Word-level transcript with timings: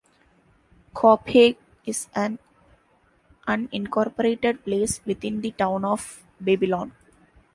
Copiague 0.95 1.57
is 1.85 2.07
an 2.15 2.39
unincorporated 3.47 4.63
place 4.63 4.99
within 5.05 5.41
the 5.41 5.51
Town 5.51 5.85
of 5.85 6.23
Babylon. 6.39 6.93